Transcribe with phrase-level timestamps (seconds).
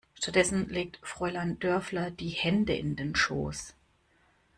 [0.15, 3.75] Stattdessen legt Fräulein Dörfler die Hände in den Schoß.